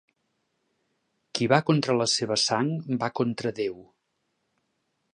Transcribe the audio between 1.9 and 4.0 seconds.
la seva sang, va contra Déu.